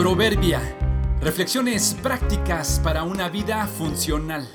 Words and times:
Proverbia. 0.00 0.62
Reflexiones 1.20 1.94
prácticas 2.02 2.80
para 2.82 3.02
una 3.02 3.28
vida 3.28 3.66
funcional. 3.66 4.48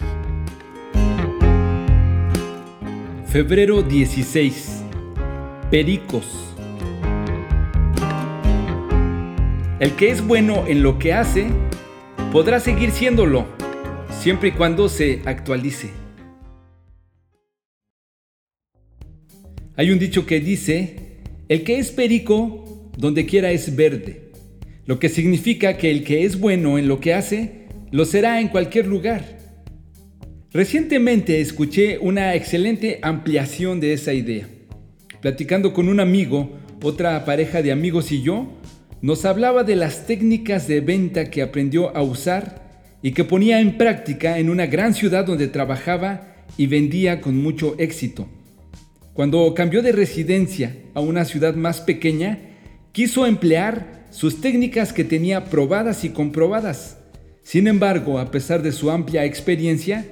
Febrero 3.27 3.83
16. 3.83 4.81
Pericos. 5.69 6.25
El 9.79 9.91
que 9.95 10.09
es 10.09 10.25
bueno 10.25 10.65
en 10.65 10.81
lo 10.81 10.97
que 10.97 11.13
hace, 11.13 11.51
podrá 12.31 12.59
seguir 12.59 12.89
siéndolo, 12.89 13.45
siempre 14.19 14.49
y 14.49 14.51
cuando 14.53 14.89
se 14.89 15.21
actualice. 15.25 15.91
Hay 19.75 19.91
un 19.91 19.99
dicho 19.99 20.25
que 20.25 20.39
dice, 20.39 21.19
el 21.49 21.63
que 21.63 21.77
es 21.77 21.91
perico, 21.91 22.89
donde 22.97 23.27
quiera 23.27 23.51
es 23.51 23.75
verde 23.75 24.25
lo 24.85 24.99
que 24.99 25.09
significa 25.09 25.77
que 25.77 25.91
el 25.91 26.03
que 26.03 26.25
es 26.25 26.39
bueno 26.39 26.77
en 26.77 26.87
lo 26.87 26.99
que 26.99 27.13
hace, 27.13 27.65
lo 27.91 28.05
será 28.05 28.39
en 28.39 28.49
cualquier 28.49 28.87
lugar. 28.87 29.37
Recientemente 30.51 31.41
escuché 31.41 31.97
una 31.97 32.35
excelente 32.35 32.99
ampliación 33.01 33.79
de 33.79 33.93
esa 33.93 34.13
idea. 34.13 34.47
Platicando 35.21 35.73
con 35.73 35.89
un 35.89 35.99
amigo, 35.99 36.57
otra 36.81 37.25
pareja 37.25 37.61
de 37.61 37.71
amigos 37.71 38.11
y 38.11 38.21
yo, 38.21 38.47
nos 39.01 39.25
hablaba 39.25 39.63
de 39.63 39.75
las 39.75 40.05
técnicas 40.07 40.67
de 40.67 40.81
venta 40.81 41.29
que 41.29 41.41
aprendió 41.41 41.95
a 41.95 42.01
usar 42.03 42.63
y 43.01 43.11
que 43.11 43.23
ponía 43.23 43.59
en 43.59 43.77
práctica 43.77 44.39
en 44.39 44.49
una 44.49 44.65
gran 44.67 44.93
ciudad 44.93 45.25
donde 45.25 45.47
trabajaba 45.47 46.35
y 46.57 46.67
vendía 46.67 47.21
con 47.21 47.41
mucho 47.41 47.75
éxito. 47.77 48.27
Cuando 49.13 49.53
cambió 49.53 49.81
de 49.81 49.91
residencia 49.91 50.75
a 50.93 51.01
una 51.01 51.25
ciudad 51.25 51.55
más 51.55 51.81
pequeña, 51.81 52.39
quiso 52.95 53.25
emplear 53.25 54.05
sus 54.09 54.39
técnicas 54.39 54.93
que 54.93 55.03
tenía 55.03 55.43
probadas 55.43 56.05
y 56.05 56.11
comprobadas. 56.11 56.95
Sin 57.43 57.67
embargo, 57.67 58.19
a 58.19 58.31
pesar 58.31 58.63
de 58.63 58.71
su 58.71 58.89
amplia 58.89 59.25
experiencia, 59.25 60.05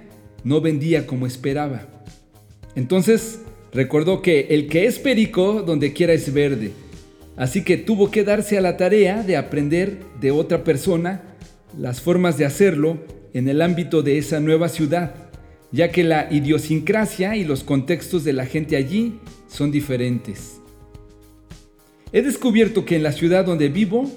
no 0.43 0.59
vendía 0.59 1.07
como 1.07 1.25
esperaba. 1.25 1.87
Entonces, 2.75 3.39
recordó 3.71 4.21
que 4.21 4.47
el 4.49 4.67
que 4.67 4.85
es 4.85 4.99
perico 4.99 5.61
donde 5.61 5.93
quiera 5.93 6.11
es 6.11 6.33
verde. 6.33 6.73
Así 7.37 7.63
que 7.63 7.77
tuvo 7.77 8.11
que 8.11 8.25
darse 8.25 8.57
a 8.57 8.61
la 8.61 8.75
tarea 8.75 9.23
de 9.23 9.37
aprender 9.37 9.99
de 10.19 10.31
otra 10.31 10.65
persona 10.65 11.21
las 11.79 12.01
formas 12.01 12.37
de 12.37 12.43
hacerlo 12.43 12.97
en 13.33 13.47
el 13.47 13.61
ámbito 13.61 14.01
de 14.01 14.17
esa 14.17 14.41
nueva 14.41 14.67
ciudad, 14.67 15.15
ya 15.71 15.89
que 15.89 16.03
la 16.03 16.27
idiosincrasia 16.29 17.37
y 17.37 17.45
los 17.45 17.63
contextos 17.63 18.25
de 18.25 18.33
la 18.33 18.45
gente 18.45 18.75
allí 18.75 19.21
son 19.47 19.71
diferentes. 19.71 20.59
He 22.13 22.21
descubierto 22.21 22.85
que 22.85 22.95
en 22.95 23.01
la 23.01 23.11
ciudad 23.11 23.43
donde 23.43 23.69
vivo, 23.69 24.09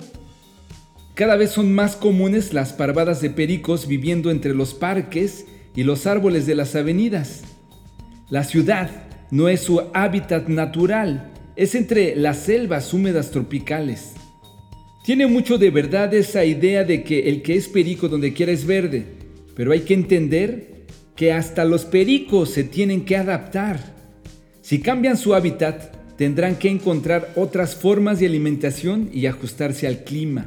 cada 1.15 1.37
vez 1.37 1.51
son 1.51 1.73
más 1.73 1.97
comunes 1.97 2.53
las 2.53 2.75
parvadas 2.75 3.23
de 3.23 3.31
pericos 3.31 3.89
viviendo 3.89 4.31
entre 4.31 4.55
los 4.55 4.75
parques 4.75 5.47
y 5.75 5.83
los 5.83 6.07
árboles 6.07 6.45
de 6.45 6.55
las 6.55 6.77
avenidas. 6.77 7.45
La 8.29 8.45
ciudad 8.45 8.91
no 9.31 9.49
es 9.49 9.63
su 9.63 9.81
hábitat 9.95 10.49
natural, 10.49 11.33
es 11.57 11.75
entre 11.75 12.15
las 12.17 12.41
selvas 12.41 12.93
húmedas 12.93 13.31
tropicales. 13.31 14.13
Tiene 15.03 15.27
mucho 15.27 15.57
de 15.57 15.71
verdad 15.71 16.13
esa 16.13 16.45
idea 16.45 16.85
de 16.85 17.03
que 17.03 17.31
el 17.31 17.41
que 17.41 17.57
es 17.57 17.67
perico 17.67 18.09
donde 18.09 18.35
quiera 18.35 18.53
es 18.53 18.67
verde, 18.67 19.07
pero 19.55 19.73
hay 19.73 19.81
que 19.81 19.95
entender 19.95 20.85
que 21.17 21.33
hasta 21.33 21.65
los 21.65 21.87
pericos 21.87 22.51
se 22.51 22.65
tienen 22.65 23.07
que 23.07 23.17
adaptar. 23.17 23.81
Si 24.61 24.81
cambian 24.81 25.17
su 25.17 25.35
hábitat, 25.35 25.96
tendrán 26.17 26.57
que 26.57 26.69
encontrar 26.69 27.33
otras 27.37 27.77
formas 27.77 28.19
de 28.19 28.27
alimentación 28.27 29.11
y 29.13 29.27
ajustarse 29.27 29.87
al 29.87 30.05
clima. 30.05 30.47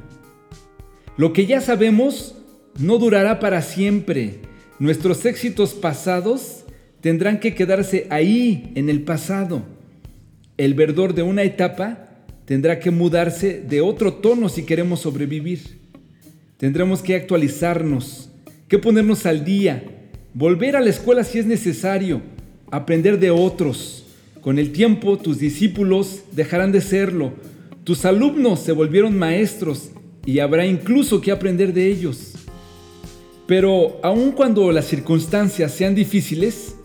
Lo 1.18 1.34
que 1.34 1.46
ya 1.46 1.62
sabemos 1.62 2.36
no 2.78 2.98
durará 2.98 3.40
para 3.40 3.62
siempre. 3.62 4.40
Nuestros 4.80 5.26
éxitos 5.26 5.74
pasados 5.74 6.64
tendrán 7.02 7.40
que 7.40 7.54
quedarse 7.54 8.08
ahí, 8.10 8.72
en 8.76 8.90
el 8.90 9.04
pasado. 9.04 9.64
El 10.58 10.74
verdor 10.74 11.14
de 11.14 11.24
una 11.24 11.44
etapa 11.44 12.10
tendrá 12.46 12.80
que 12.80 12.92
mudarse 12.92 13.62
de 13.62 13.82
otro 13.82 14.14
tono 14.16 14.50
si 14.50 14.64
queremos 14.64 15.02
sobrevivir. 15.02 15.80
Tendremos 16.58 17.02
que 17.02 17.16
actualizarnos, 17.16 18.30
que 18.68 18.80
ponernos 18.80 19.26
al 19.26 19.46
día, 19.46 19.84
volver 20.34 20.76
a 20.76 20.82
la 20.82 20.90
escuela 20.90 21.24
si 21.24 21.40
es 21.40 21.46
necesario, 21.46 22.22
aprender 22.72 23.20
de 23.20 23.32
otros 23.32 24.06
con 24.42 24.60
el 24.60 24.72
tiempo 24.72 25.18
tus 25.18 25.40
discípulos 25.40 26.22
dejarán 26.32 26.72
de 26.72 26.82
serlo, 26.82 27.34
tus 27.84 28.06
alumnos 28.06 28.60
se 28.60 28.72
volvieron 28.72 29.18
maestros 29.18 29.92
y 30.26 30.40
habrá 30.40 30.66
incluso 30.66 31.22
que 31.22 31.32
aprender 31.32 31.74
de 31.74 31.88
ellos. 31.88 32.34
Pero 33.48 34.00
aun 34.04 34.32
cuando 34.32 34.72
las 34.72 34.86
circunstancias 34.86 35.74
sean 35.74 35.96
difíciles, 35.96 36.76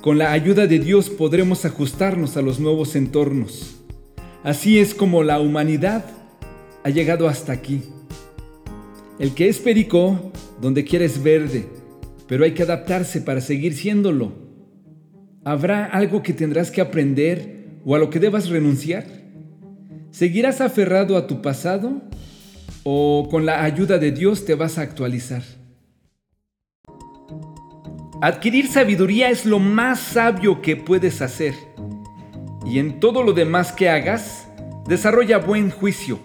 con 0.00 0.18
la 0.18 0.32
ayuda 0.32 0.66
de 0.66 0.78
Dios 0.78 1.10
podremos 1.10 1.64
ajustarnos 1.64 2.36
a 2.36 2.42
los 2.42 2.60
nuevos 2.60 2.96
entornos. 2.96 3.76
Así 4.42 4.78
es 4.78 4.94
como 4.94 5.22
la 5.22 5.40
humanidad 5.40 6.04
ha 6.84 6.90
llegado 6.90 7.28
hasta 7.28 7.52
aquí. 7.52 7.82
El 9.18 9.34
que 9.34 9.48
es 9.48 9.58
perico, 9.58 10.32
donde 10.60 10.84
quiera 10.84 11.04
es 11.04 11.22
verde, 11.22 11.66
pero 12.26 12.44
hay 12.44 12.52
que 12.52 12.62
adaptarse 12.62 13.20
para 13.20 13.40
seguir 13.40 13.74
siéndolo. 13.74 14.32
¿Habrá 15.44 15.86
algo 15.86 16.22
que 16.22 16.32
tendrás 16.32 16.70
que 16.70 16.80
aprender 16.80 17.80
o 17.84 17.96
a 17.96 17.98
lo 17.98 18.10
que 18.10 18.20
debas 18.20 18.48
renunciar? 18.48 19.04
¿Seguirás 20.12 20.60
aferrado 20.60 21.16
a 21.16 21.26
tu 21.26 21.42
pasado 21.42 22.00
o 22.84 23.26
con 23.28 23.44
la 23.44 23.64
ayuda 23.64 23.98
de 23.98 24.12
Dios 24.12 24.44
te 24.44 24.54
vas 24.54 24.78
a 24.78 24.82
actualizar? 24.82 25.42
Adquirir 28.20 28.68
sabiduría 28.68 29.30
es 29.30 29.44
lo 29.44 29.58
más 29.58 29.98
sabio 29.98 30.62
que 30.62 30.76
puedes 30.76 31.20
hacer. 31.20 31.54
Y 32.64 32.78
en 32.78 33.00
todo 33.00 33.24
lo 33.24 33.32
demás 33.32 33.72
que 33.72 33.88
hagas, 33.88 34.46
desarrolla 34.86 35.38
buen 35.38 35.70
juicio. 35.70 36.20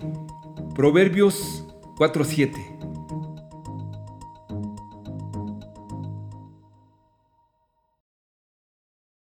Proverbios 0.75 1.65
4:7 1.97 2.76